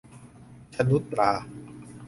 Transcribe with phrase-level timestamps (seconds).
[0.75, 1.31] ชนุชตรา